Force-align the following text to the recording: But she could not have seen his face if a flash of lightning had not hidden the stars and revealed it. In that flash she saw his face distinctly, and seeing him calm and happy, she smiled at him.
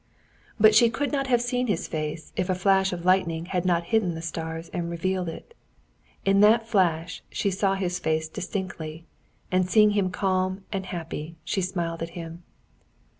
But 0.59 0.73
she 0.73 0.89
could 0.89 1.11
not 1.11 1.27
have 1.27 1.43
seen 1.43 1.67
his 1.67 1.87
face 1.87 2.33
if 2.35 2.49
a 2.49 2.55
flash 2.55 2.91
of 2.91 3.05
lightning 3.05 3.45
had 3.45 3.65
not 3.65 3.83
hidden 3.93 4.15
the 4.15 4.21
stars 4.23 4.67
and 4.69 4.89
revealed 4.89 5.29
it. 5.29 5.53
In 6.25 6.39
that 6.39 6.67
flash 6.67 7.21
she 7.29 7.51
saw 7.51 7.75
his 7.75 7.99
face 7.99 8.27
distinctly, 8.27 9.05
and 9.51 9.69
seeing 9.69 9.91
him 9.91 10.09
calm 10.09 10.63
and 10.73 10.87
happy, 10.87 11.35
she 11.43 11.61
smiled 11.61 12.01
at 12.01 12.09
him. 12.17 12.41